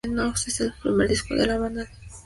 Es 0.47 0.59
el 0.61 0.73
primer 0.81 1.07
disco 1.09 1.35
que 1.35 1.45
la 1.45 1.59
banda 1.59 1.83
saca 1.83 1.85
con 1.85 1.85
Fat 1.85 1.85
Wreck 1.85 2.09
Chords. 2.09 2.19